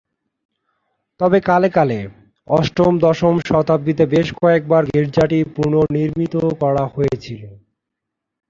তবে 1.19 1.37
কালে 1.41 1.69
কালে, 1.69 1.99
অষ্টম-দশম 2.47 3.35
শতাব্দীতে 3.45 4.03
বেশ 4.05 4.27
কয়েকবার 4.41 4.83
গির্জাটি 4.85 5.39
পুনর্নির্মিত 5.55 6.33
করা 6.61 6.83
হয়েছিল। 6.87 7.41